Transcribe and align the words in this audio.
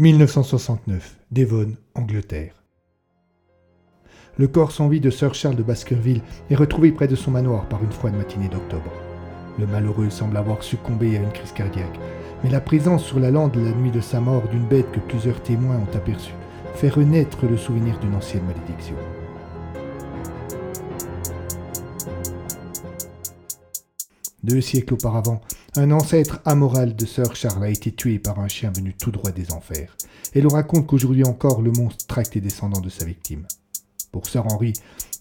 1969, 0.00 1.18
Devon, 1.32 1.74
Angleterre. 1.96 2.54
Le 4.36 4.46
corps 4.46 4.70
sans 4.70 4.86
vie 4.86 5.00
de 5.00 5.10
Sir 5.10 5.34
Charles 5.34 5.56
de 5.56 5.64
Baskerville 5.64 6.22
est 6.50 6.54
retrouvé 6.54 6.92
près 6.92 7.08
de 7.08 7.16
son 7.16 7.32
manoir 7.32 7.68
par 7.68 7.82
une 7.82 7.90
froide 7.90 8.14
matinée 8.14 8.46
d'octobre. 8.48 8.92
Le 9.58 9.66
malheureux 9.66 10.08
semble 10.08 10.36
avoir 10.36 10.62
succombé 10.62 11.16
à 11.16 11.20
une 11.20 11.32
crise 11.32 11.50
cardiaque, 11.50 11.98
mais 12.44 12.50
la 12.50 12.60
présence 12.60 13.04
sur 13.04 13.18
la 13.18 13.32
lande 13.32 13.56
la 13.56 13.72
nuit 13.72 13.90
de 13.90 14.00
sa 14.00 14.20
mort 14.20 14.46
d'une 14.46 14.68
bête 14.68 14.92
que 14.92 15.00
plusieurs 15.00 15.42
témoins 15.42 15.78
ont 15.78 15.96
aperçue 15.96 16.34
fait 16.76 16.90
renaître 16.90 17.46
le 17.46 17.56
souvenir 17.56 17.98
d'une 17.98 18.14
ancienne 18.14 18.46
malédiction. 18.46 18.94
Deux 24.44 24.60
siècles 24.60 24.94
auparavant, 24.94 25.40
un 25.74 25.90
ancêtre 25.90 26.40
amoral 26.44 26.94
de 26.94 27.06
Sir 27.06 27.34
Charles 27.34 27.64
a 27.64 27.70
été 27.70 27.90
tué 27.90 28.20
par 28.20 28.38
un 28.38 28.46
chien 28.46 28.70
venu 28.70 28.94
tout 28.94 29.10
droit 29.10 29.32
des 29.32 29.52
enfers, 29.52 29.96
et 30.34 30.40
l'on 30.40 30.50
raconte 30.50 30.86
qu'aujourd'hui 30.86 31.24
encore 31.24 31.60
le 31.60 31.72
monstre 31.72 32.06
tracte 32.06 32.36
les 32.36 32.40
descendants 32.40 32.80
de 32.80 32.88
sa 32.88 33.04
victime. 33.04 33.46
Pour 34.12 34.26
Sir 34.26 34.46
Henry, 34.46 34.74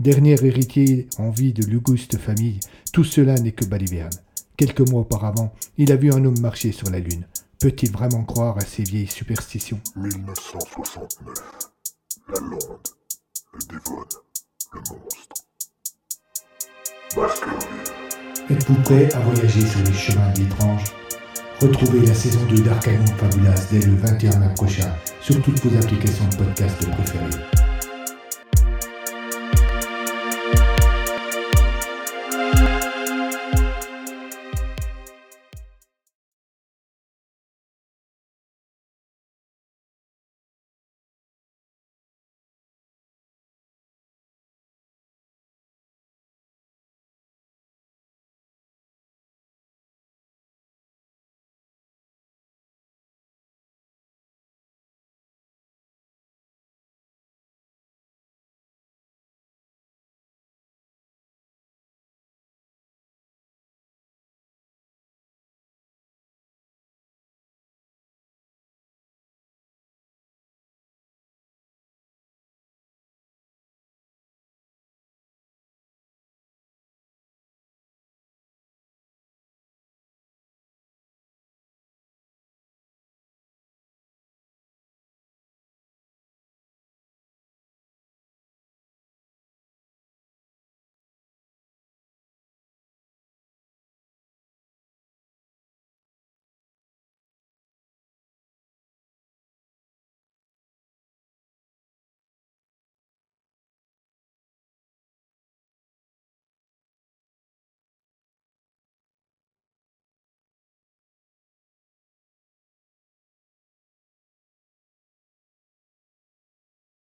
dernier 0.00 0.36
héritier 0.42 1.08
en 1.18 1.28
vie 1.30 1.52
de 1.52 1.70
l'auguste 1.70 2.16
famille, 2.16 2.60
tout 2.92 3.04
cela 3.04 3.34
n'est 3.34 3.52
que 3.52 3.66
balivéane. 3.66 4.10
Quelques 4.56 4.88
mois 4.88 5.02
auparavant, 5.02 5.52
il 5.76 5.92
a 5.92 5.96
vu 5.96 6.10
un 6.12 6.24
homme 6.24 6.40
marcher 6.40 6.72
sur 6.72 6.90
la 6.90 6.98
lune. 6.98 7.26
Peut-il 7.60 7.92
vraiment 7.92 8.24
croire 8.24 8.56
à 8.56 8.62
ces 8.62 8.82
vieilles 8.82 9.06
superstitions? 9.06 9.80
1969. 9.96 11.38
La 12.28 12.40
lande, 12.40 12.60
le 13.70 13.78
le 14.72 14.80
monstre. 14.90 15.36
Êtes-vous 18.50 18.74
prêt 18.82 19.08
à 19.14 19.20
voyager 19.20 19.60
sur 19.60 19.80
les 19.84 19.92
chemins 19.92 20.28
d'étranges 20.34 20.84
Retrouvez 21.60 22.04
la 22.04 22.12
saison 22.12 22.40
2 22.50 22.62
d'Arcanum 22.62 23.06
Fabulas 23.16 23.68
dès 23.70 23.80
le 23.80 23.94
21 23.94 24.38
mai 24.38 24.48
prochain 24.56 24.92
sur 25.20 25.40
toutes 25.42 25.60
vos 25.60 25.76
applications 25.78 26.26
de 26.28 26.36
podcast 26.36 26.90
préférées. 26.90 27.61